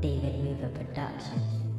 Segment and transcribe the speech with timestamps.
[0.00, 1.69] David Weaver Productions.